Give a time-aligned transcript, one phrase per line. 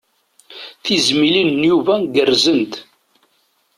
[0.83, 2.73] Tizmilin n Yuba gerrzent.